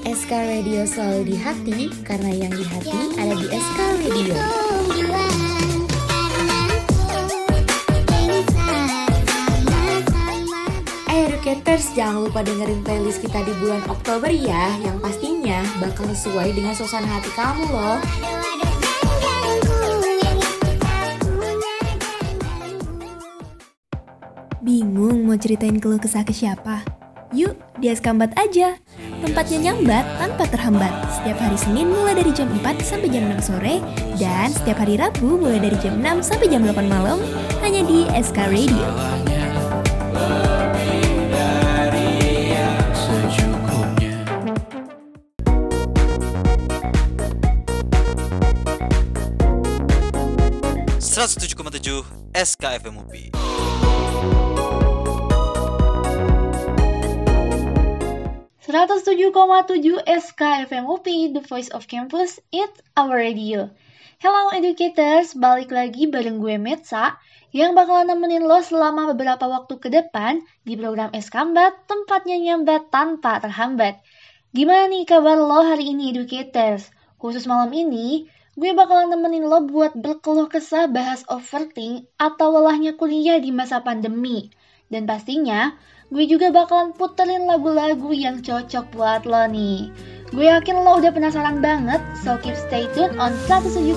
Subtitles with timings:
[0.00, 4.34] SK Radio selalu di hati karena yang di hati ada di SK Radio.
[11.04, 16.56] Eh Educators, jangan lupa dengerin playlist kita di bulan Oktober ya, yang pastinya bakal sesuai
[16.56, 18.00] dengan suasana hati kamu loh.
[24.64, 27.00] Bingung mau ceritain keluh kesah ke siapa?
[27.30, 28.74] Yuk, di Eskambat aja.
[29.20, 30.92] Tempatnya nyambat tanpa terhambat.
[31.12, 33.84] Setiap hari Senin mulai dari jam 4 sampai jam 6 sore
[34.16, 37.20] dan setiap hari Rabu mulai dari jam 6 sampai jam 8 malam
[37.60, 38.86] hanya di SK Radio.
[51.70, 52.04] tujuh.
[58.70, 63.74] Seratus tujuh koma tujuh SKFM UPI, The Voice of Campus, It's Our Radio.
[64.22, 67.18] Hello educators, balik lagi bareng gue Metsa
[67.50, 73.42] yang bakalan nemenin lo selama beberapa waktu ke depan di program Eskambat, tempatnya nyambat tanpa
[73.42, 74.06] terhambat.
[74.54, 76.94] Gimana nih kabar lo hari ini educators?
[77.18, 83.42] Khusus malam ini, gue bakalan nemenin lo buat berkeluh kesah bahas overthink atau lelahnya kuliah
[83.42, 84.54] di masa pandemi.
[84.86, 85.74] Dan pastinya,
[86.10, 89.94] gue juga bakalan puterin lagu-lagu yang cocok buat lo nih.
[90.34, 93.94] Gue yakin lo udah penasaran banget, so keep stay tune on 107,7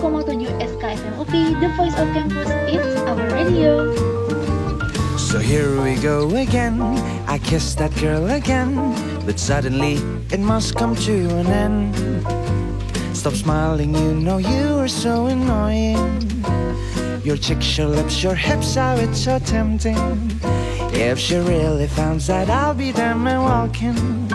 [0.61, 3.97] SKFM UP, The Voice of Campus, It's Our Radio.
[5.17, 6.78] So here we go again.
[7.25, 8.78] I kissed that girl again,
[9.25, 9.97] but suddenly
[10.30, 11.97] it must come to an end.
[13.17, 15.97] Stop smiling, you know you are so annoying.
[17.24, 19.96] Your cheeks, your lips, your hips, it's so tempting.
[20.92, 24.30] If she really finds that I'll be damn and walking.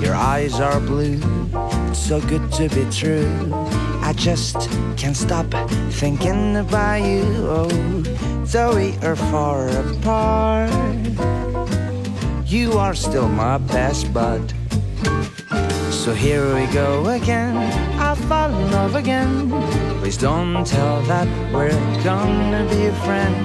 [0.00, 1.20] Your eyes are blue,
[1.88, 3.28] it's so good to be true.
[4.00, 5.46] I just can't stop
[5.90, 7.24] thinking about you.
[7.48, 7.68] Oh,
[8.46, 10.70] though we are far apart,
[12.46, 14.54] you are still my best bud.
[16.08, 17.54] So here we go again.
[18.00, 19.50] I fall in love again.
[20.00, 21.68] Please don't tell that we're
[22.02, 23.36] gonna be a friend.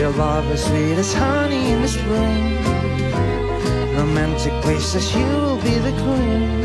[0.00, 2.56] Your love is sweet as honey in the spring.
[3.94, 6.64] Romantic places, you will be the queen.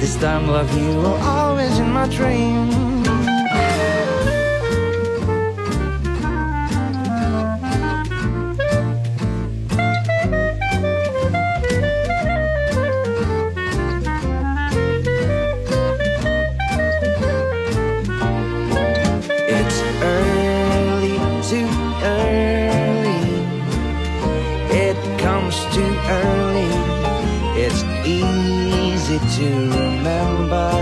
[0.00, 2.97] This time, love you will always in my dream.
[29.38, 30.72] To remember,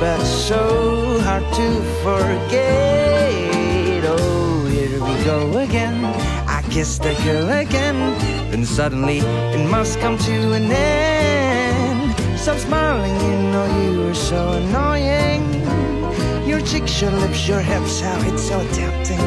[0.00, 4.02] but so hard to forget.
[4.04, 6.04] Oh, here we go again.
[6.48, 7.96] I kissed the girl again.
[8.50, 12.16] Then suddenly it must come to an end.
[12.36, 15.44] Stop smiling, you know you are so annoying.
[16.44, 19.20] Your cheeks, your lips, your hips, how it's so tempting.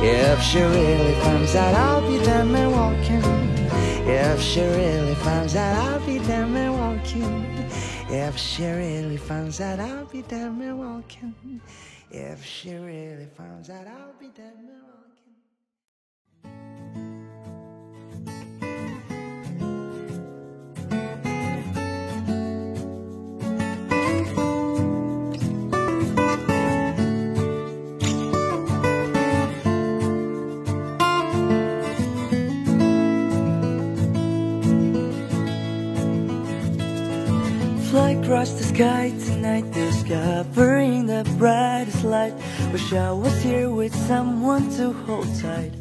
[0.00, 3.24] If she really finds out, I'll be damn and walking.
[4.06, 7.59] If she really finds out, I'll be damn and walking.
[8.12, 11.60] If she really finds out, I'll be damn and walking.
[12.10, 14.69] If she really finds out, I'll be damn
[38.40, 42.32] across the sky tonight, discovering the brightest light.
[42.72, 45.72] Wish I was here with someone to hold tight.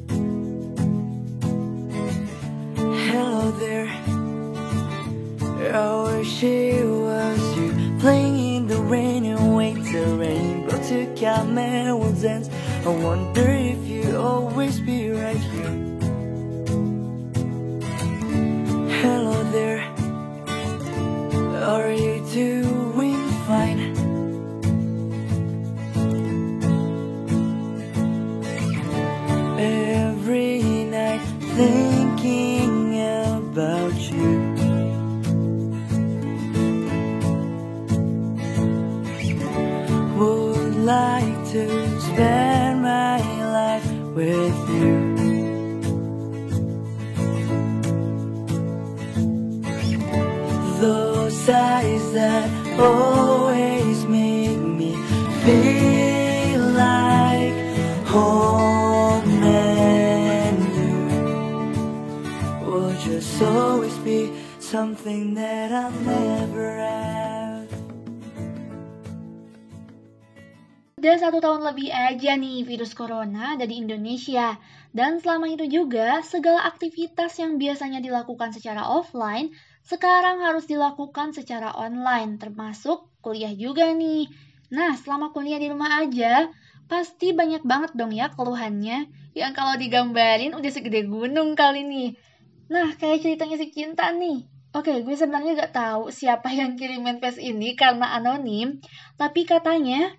[3.07, 3.87] Hello there.
[5.71, 11.57] I wish it was you playing in the rain and wait the rainbow to come
[11.57, 12.49] and we'll dance.
[12.85, 14.98] I wonder if you always be
[40.89, 41.65] like to
[41.99, 43.21] spend my
[43.57, 44.97] life with you.
[50.81, 52.49] Those eyes that
[52.79, 54.95] always make me
[55.43, 57.53] feel like
[58.07, 60.97] home and you
[62.65, 66.48] will just always be something that I'll never
[70.99, 74.59] Udah satu tahun lebih aja nih virus corona ada di Indonesia.
[74.91, 79.47] Dan selama itu juga, segala aktivitas yang biasanya dilakukan secara offline,
[79.87, 84.27] sekarang harus dilakukan secara online, termasuk kuliah juga nih.
[84.75, 86.51] Nah, selama kuliah di rumah aja,
[86.91, 89.07] pasti banyak banget dong ya keluhannya,
[89.39, 92.11] yang kalau digambarin udah segede gunung kali nih.
[92.67, 94.43] Nah, kayak ceritanya si Cinta nih.
[94.75, 98.83] Oke, gue sebenarnya gak tahu siapa yang kirim manifest ini karena anonim,
[99.15, 100.11] tapi katanya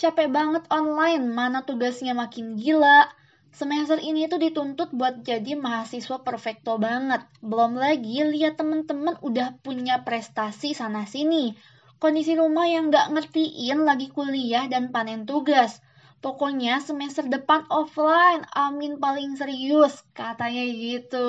[0.00, 3.10] capek banget online, mana tugasnya makin gila.
[3.52, 7.20] Semester ini tuh dituntut buat jadi mahasiswa perfecto banget.
[7.44, 11.52] Belum lagi lihat temen-temen udah punya prestasi sana sini.
[12.00, 15.84] Kondisi rumah yang gak ngertiin lagi kuliah dan panen tugas.
[16.22, 21.28] Pokoknya semester depan offline, amin paling serius, katanya gitu.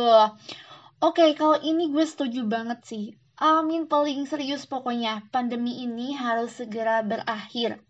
[1.04, 3.06] Oke, kalau ini gue setuju banget sih.
[3.42, 7.84] Amin paling serius pokoknya, pandemi ini harus segera berakhir.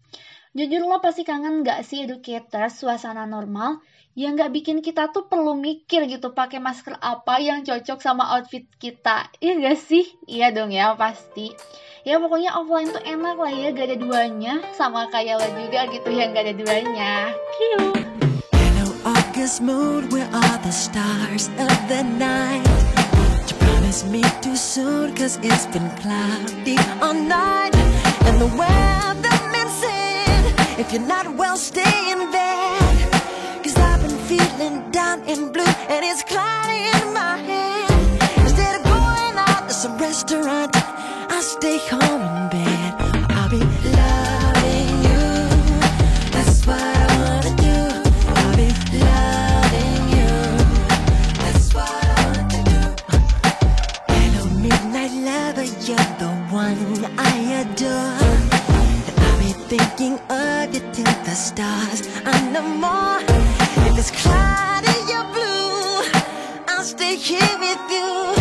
[0.54, 3.82] Jujur lo pasti kangen gak sih educator suasana normal
[4.14, 8.70] yang gak bikin kita tuh perlu mikir gitu pakai masker apa yang cocok sama outfit
[8.78, 9.34] kita.
[9.42, 10.06] Iya gak sih?
[10.30, 11.50] Iya dong ya pasti.
[12.06, 16.14] Ya pokoknya offline tuh enak lah ya gak ada duanya sama kayak lo juga gitu
[16.14, 17.34] yang gak ada duanya.
[17.58, 18.06] Cute.
[18.54, 22.62] Hello, August moon, where are the stars of the night?
[23.50, 27.74] You promised me too soon, cause it's been cloudy all night.
[28.30, 29.53] And the weatherman said,
[30.80, 33.64] if you're not well, stay in bed.
[33.64, 37.92] Cause I've been feeling down and blue, and it's cloudy in my head.
[38.40, 40.76] Instead of going out to some restaurant,
[41.32, 42.73] I'll stay home in bed.
[61.44, 63.20] Stars are no more.
[63.88, 66.04] If it's cloudy or blue,
[66.70, 68.33] I'll stay here with you.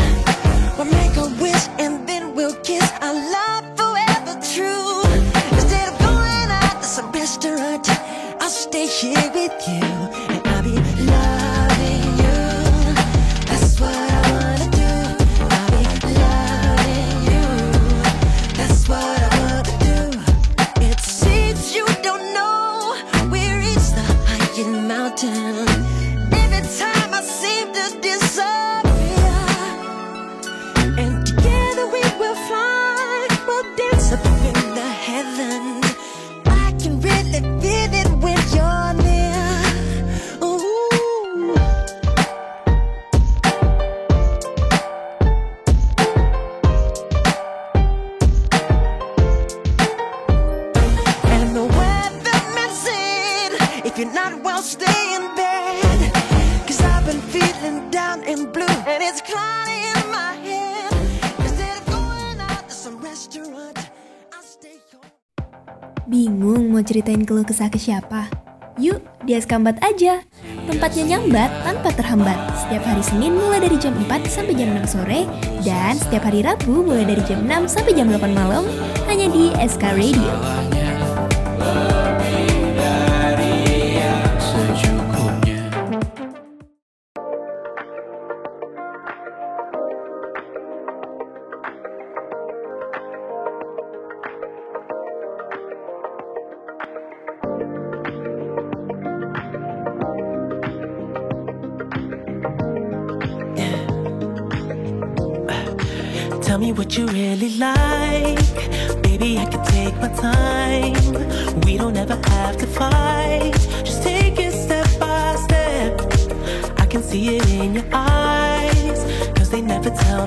[67.42, 68.30] Keluh kesah ke siapa?
[68.78, 70.22] Yuk, di Eskambat aja.
[70.70, 72.38] Tempatnya nyambat tanpa terhambat.
[72.54, 75.26] Setiap hari Senin mulai dari jam 4 sampai jam 6 sore
[75.66, 78.62] dan setiap hari Rabu mulai dari jam 6 sampai jam 8 malam
[79.11, 80.30] hanya di SK Radio.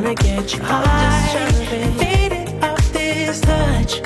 [0.00, 1.36] trying to get you high.
[1.36, 3.96] and Faded off this touch.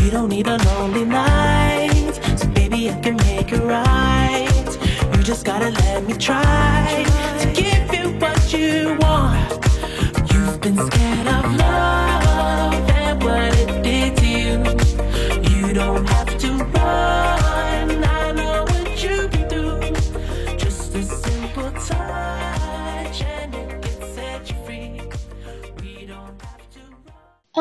[0.00, 2.12] You don't need a lonely night.
[2.36, 4.78] So baby, I can make it right.
[5.16, 7.04] You just gotta let me try
[7.40, 8.16] to give you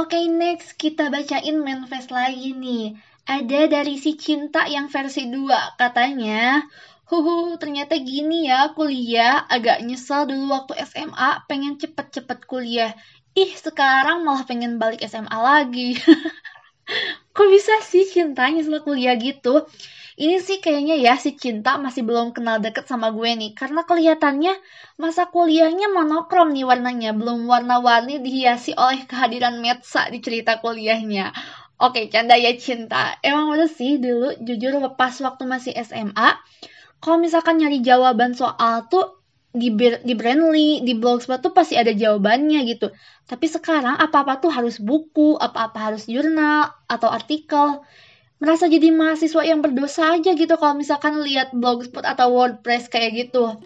[0.07, 2.95] Oke, next kita bacain manifest lagi nih.
[3.27, 6.63] Ada dari si Cinta yang versi 2, katanya,
[7.11, 12.95] Huhu, ternyata gini ya kuliah, agak nyesel dulu waktu SMA, pengen cepet-cepet kuliah.
[13.35, 15.99] Ih, sekarang malah pengen balik SMA lagi.
[17.35, 19.67] Kok bisa sih Cinta nyesel kuliah gitu?
[20.17, 24.53] Ini sih kayaknya ya si Cinta masih belum kenal deket sama gue nih, karena kelihatannya
[24.97, 31.25] masa kuliahnya monokrom nih warnanya, belum warna-warni dihiasi oleh kehadiran Metsa di cerita kuliahnya.
[31.77, 33.13] Oke, canda ya cinta.
[33.21, 36.29] Emang bener sih dulu jujur lepas waktu masih SMA,
[36.97, 39.21] kalau misalkan nyari jawaban soal tuh
[39.53, 39.69] di,
[40.01, 42.89] di Brandly, di Blogspot tuh pasti ada jawabannya gitu.
[43.29, 47.85] Tapi sekarang apa-apa tuh harus buku, apa-apa harus jurnal atau artikel.
[48.37, 53.57] Merasa jadi mahasiswa yang berdosa aja gitu kalau misalkan lihat Blogspot atau WordPress kayak gitu.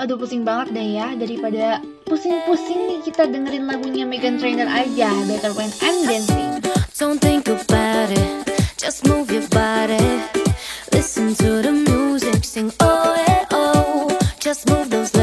[0.00, 5.52] Aduh pusing banget deh ya, daripada pusing-pusing nih kita dengerin lagunya Megan Trainor aja, Better
[5.52, 6.64] When I'm Dancing.
[6.96, 8.48] Don't think about it,
[8.80, 10.24] just move your body.
[10.90, 14.08] Listen to the music, sing oh eh oh.
[14.40, 15.13] Just move those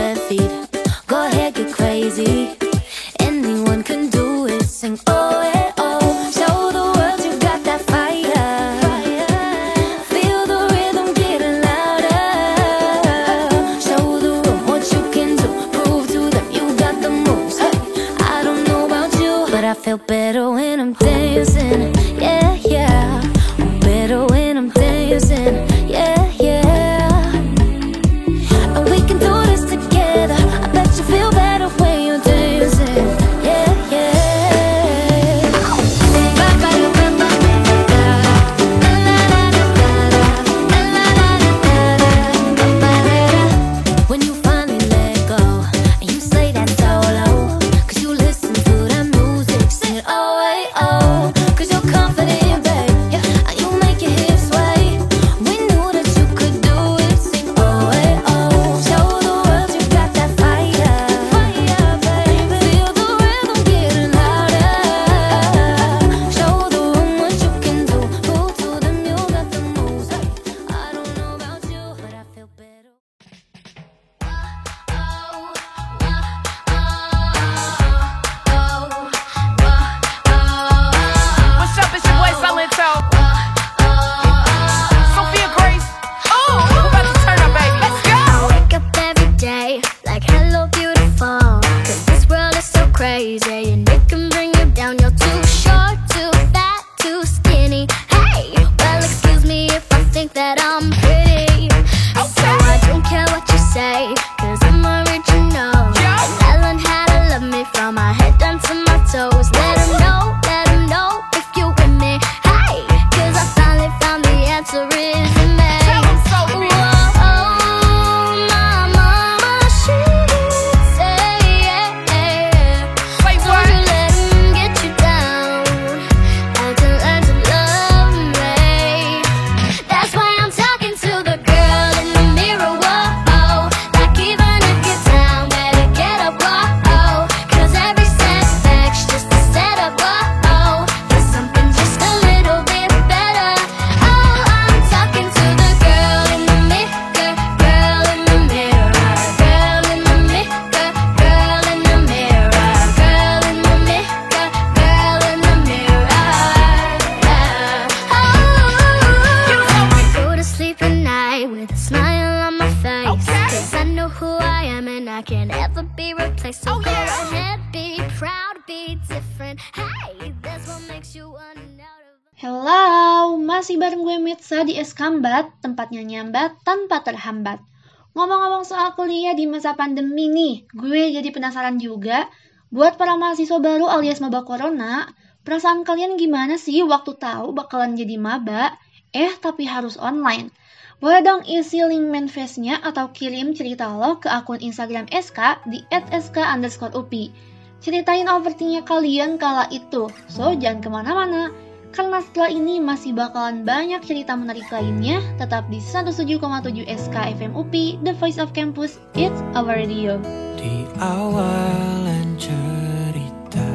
[174.61, 177.65] kuliah di Eskambat, tempatnya nyambat tanpa terhambat.
[178.13, 182.29] Ngomong-ngomong soal kuliah di masa pandemi nih, gue jadi penasaran juga.
[182.69, 185.09] Buat para mahasiswa baru alias maba corona,
[185.41, 188.77] perasaan kalian gimana sih waktu tahu bakalan jadi maba?
[189.17, 190.53] Eh, tapi harus online.
[191.01, 196.37] Boleh dong isi link manifestnya atau kirim cerita lo ke akun Instagram SK di @sk
[196.37, 197.33] underscore upi.
[197.81, 201.49] Ceritain overthinknya kalian kala itu, so jangan ke mana-mana.
[201.91, 207.73] Karena setelah ini masih bakalan banyak cerita menarik lainnya, tetap di 107,7 SK FM UP,
[207.99, 210.15] The Voice of Campus, It's Our Radio.
[210.55, 213.71] Di awalan cerita,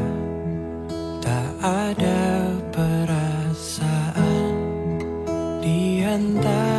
[1.20, 4.49] tak ada perasaan
[5.61, 6.75] di antara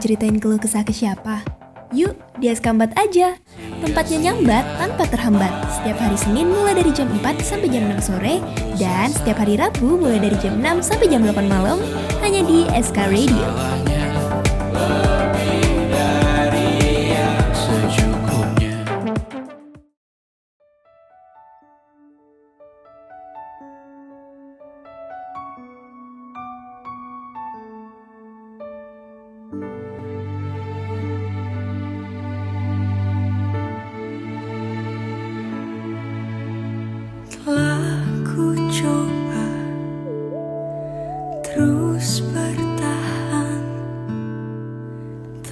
[0.00, 1.44] ceritain keluh kesah ke siapa?
[1.92, 3.36] Yuk, di Askambat aja.
[3.82, 5.52] Tempatnya nyambat tanpa terhambat.
[5.74, 8.38] Setiap hari Senin mulai dari jam 4 sampai jam 6 sore
[8.78, 11.82] dan setiap hari Rabu mulai dari jam 6 sampai jam 8 malam
[12.22, 13.89] hanya di SK Radio.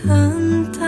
[0.06, 0.87] 淡淡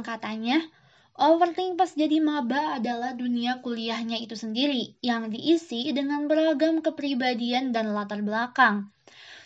[0.00, 0.64] angkatannya,
[1.20, 7.92] overthink pas jadi maba adalah dunia kuliahnya itu sendiri yang diisi dengan beragam kepribadian dan
[7.92, 8.88] latar belakang.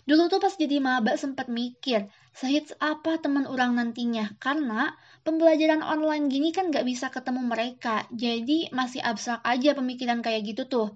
[0.05, 4.93] Dulu tuh pas jadi maba sempat mikir, sehits apa teman orang nantinya, karena
[5.25, 10.69] pembelajaran online gini kan gak bisa ketemu mereka, jadi masih abstrak aja pemikiran kayak gitu
[10.69, 10.89] tuh.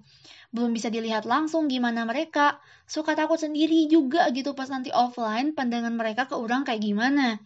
[0.53, 5.93] Belum bisa dilihat langsung gimana mereka, suka takut sendiri juga gitu pas nanti offline pandangan
[5.97, 7.41] mereka ke orang kayak gimana.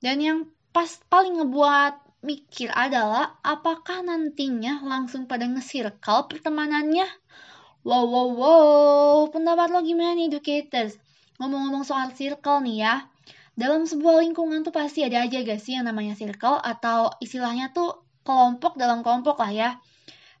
[0.00, 0.38] Dan yang
[0.72, 7.06] pas paling ngebuat mikir adalah apakah nantinya langsung pada ngesirkal pertemanannya?
[7.82, 10.94] Wow, wow, wow, pendapat lo gimana nih educators?
[11.42, 12.94] Ngomong-ngomong soal circle nih ya,
[13.52, 18.06] dalam sebuah lingkungan tuh pasti ada aja gak sih yang namanya circle atau istilahnya tuh
[18.22, 19.70] kelompok dalam kelompok lah ya.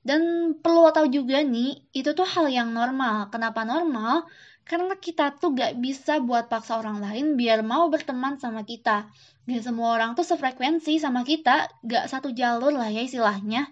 [0.02, 3.30] Dan perlu tahu juga nih, itu tuh hal yang normal.
[3.30, 4.26] Kenapa normal?
[4.62, 9.10] Karena kita tuh gak bisa buat paksa orang lain biar mau berteman sama kita.
[9.42, 13.66] Gak semua orang tuh sefrekuensi sama kita, gak satu jalur lah ya istilahnya.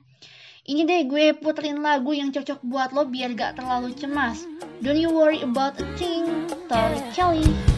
[0.67, 4.43] Ini deh gue puterin lagu yang cocok buat lo biar gak terlalu cemas.
[4.83, 6.27] Don't you worry about a thing,
[6.67, 7.70] Tori Kelly.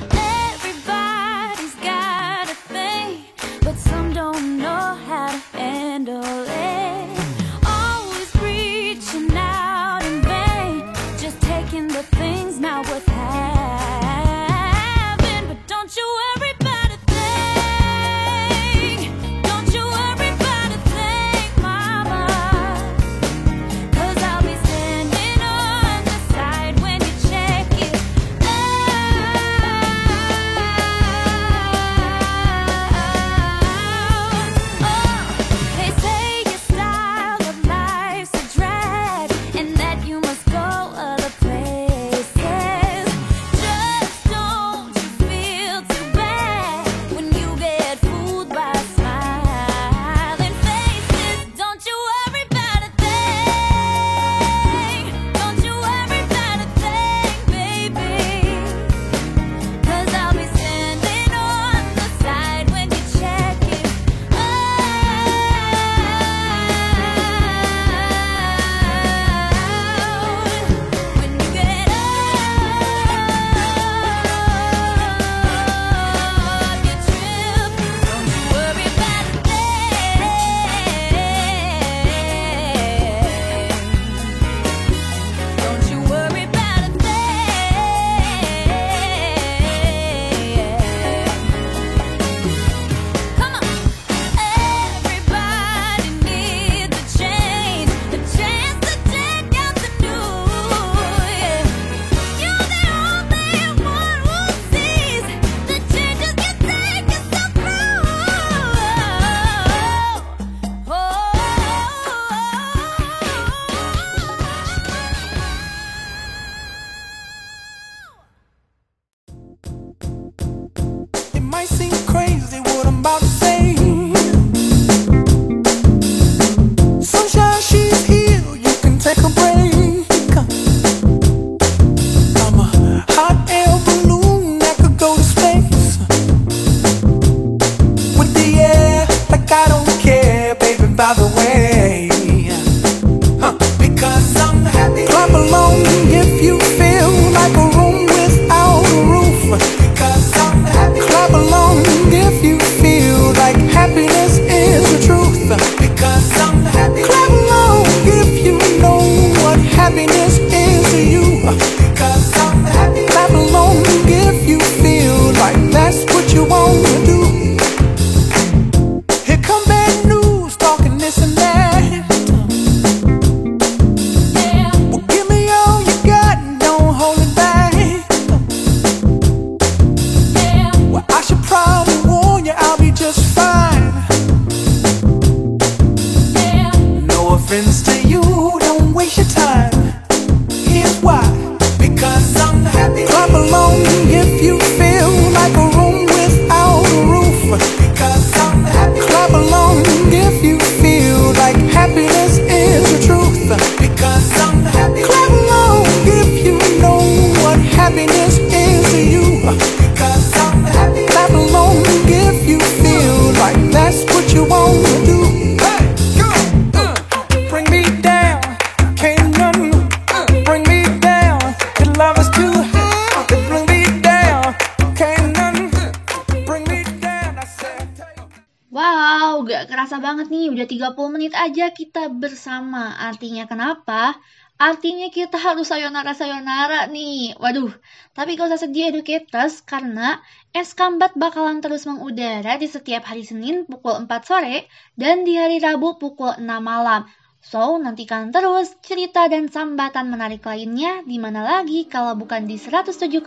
[228.73, 232.97] Wow, gak kerasa banget nih, udah 30 menit aja kita bersama.
[232.97, 234.17] Artinya kenapa?
[234.57, 237.37] Artinya kita harus sayonara-sayonara nih.
[237.37, 237.69] Waduh,
[238.17, 240.25] tapi gak usah sedih educators, karena
[240.57, 244.65] es kambat bakalan terus mengudara di setiap hari Senin pukul 4 sore
[244.97, 247.05] dan di hari Rabu pukul 6 malam.
[247.45, 253.21] So, nantikan terus cerita dan sambatan menarik lainnya di mana lagi kalau bukan di 107,7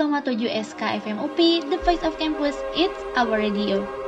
[0.49, 4.04] SKFM UPI, The Voice of Campus, It's Our Radio.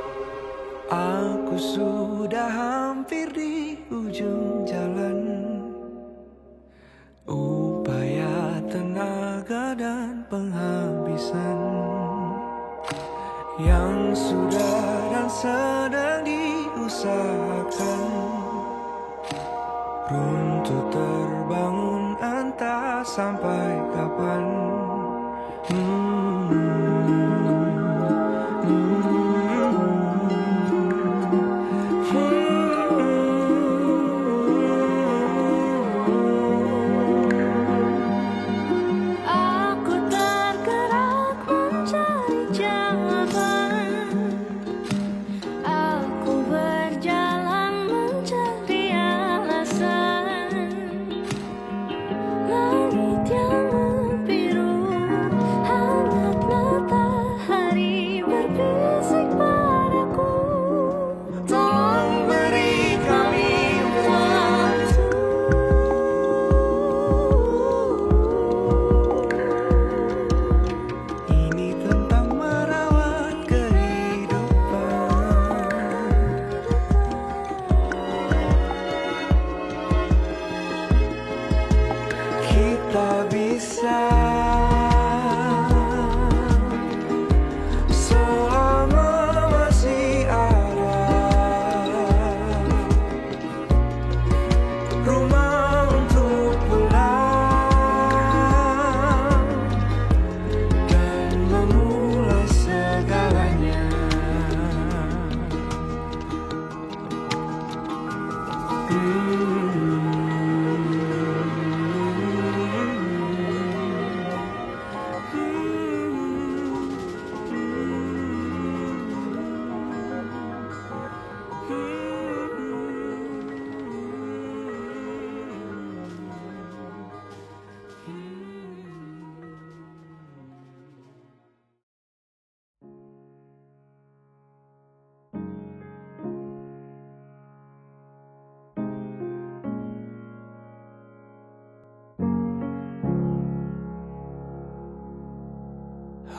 [0.88, 5.20] Aku sudah hampir di ujung jalan.
[7.28, 11.60] Upaya, tenaga, dan penghabisan
[13.60, 18.08] Yang sudah dan sedang diusahakan.
[20.08, 24.44] Runtuh terbangun entah sampai kapan.
[25.68, 26.17] Aku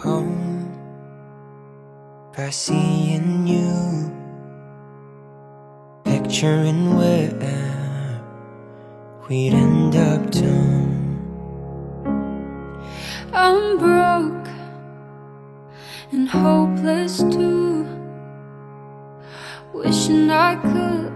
[0.03, 0.71] Home
[2.33, 4.09] by seeing you,
[6.05, 8.21] picturing where
[9.27, 10.47] we'd end up to.
[13.33, 14.47] I'm broke
[16.13, 17.85] and hopeless too.
[19.73, 21.09] Wishing I could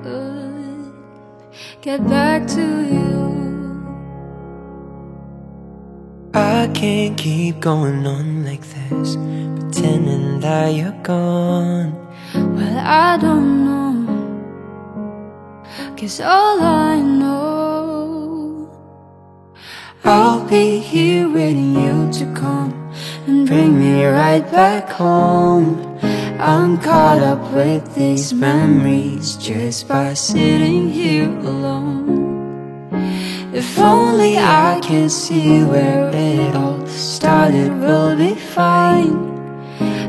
[1.81, 3.32] get back to you.
[6.63, 11.91] I can't keep going on like this, pretending that you're gone.
[12.33, 13.91] Well, I don't know.
[15.97, 18.71] Cause all I know,
[20.05, 22.71] I'll be here waiting you to come
[23.27, 25.99] and bring me right back home.
[26.39, 32.22] I'm caught up with these memories just by sitting here alone.
[33.83, 39.17] Only I can see where it all started, we'll be fine.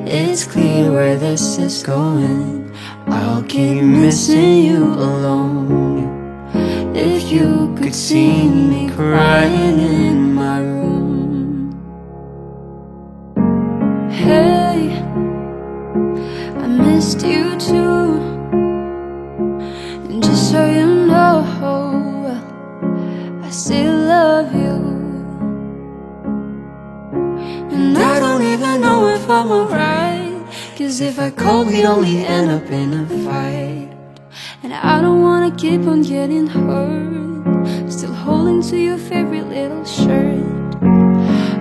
[0.06, 2.70] It's clear where this is going.
[3.08, 6.54] I'll keep missing you alone.
[6.94, 10.23] If you could see me crying in
[29.24, 30.46] if I'm alright.
[30.76, 33.88] Cause if I call, we'd only end up in a fight.
[34.62, 37.90] And I don't wanna keep on getting hurt.
[37.90, 40.44] Still holding to your favorite little shirt.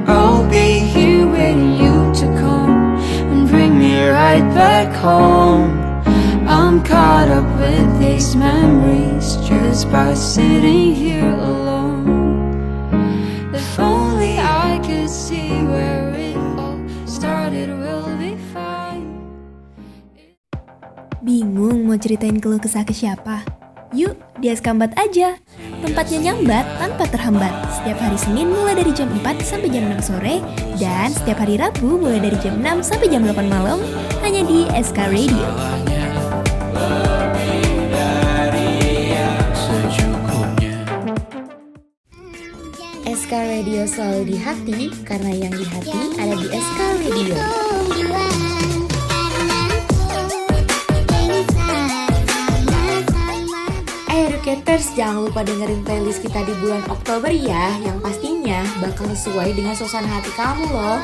[0.09, 2.97] I'll be here waiting you to come
[3.31, 5.71] and bring me right back home.
[6.45, 11.62] I'm caught up with these memories just by sitting here alone.
[21.23, 23.47] Bingung mau ceritain keluh kesah ke siapa?
[23.95, 24.11] Yuk,
[24.43, 25.39] di Eskambat aja.
[25.79, 27.53] Tempatnya nyambat tanpa terhambat.
[27.71, 30.43] Setiap hari Senin mulai dari jam 4 sampai jam 6 sore
[30.75, 33.79] dan setiap hari Rabu mulai dari jam 6 sampai jam 8 malam
[34.19, 35.47] hanya di SK Radio.
[43.07, 47.72] SK Radio selalu di hati karena yang di hati ada di SK Radio.
[54.43, 59.71] Educators, jangan lupa dengerin playlist kita di bulan Oktober ya Yang pastinya bakal sesuai dengan
[59.71, 60.99] suasana hati kamu loh